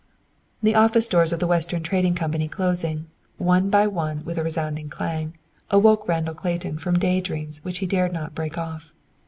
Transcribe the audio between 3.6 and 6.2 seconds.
by one, with a resounding clang, awoke